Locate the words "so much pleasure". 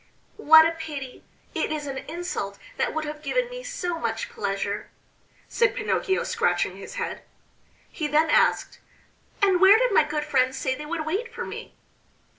3.61-4.89